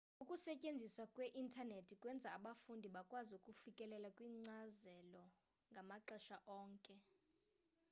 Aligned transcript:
ukusetyenziswa 0.21 1.03
kwe-intanethi 1.13 1.93
kwenza 2.01 2.27
abafundi 2.37 2.87
bakwazi 2.95 3.31
ukufikelela 3.35 4.09
kwinkcazelo 4.17 5.23
ngamaxesha 5.71 6.37
onke 6.59 6.95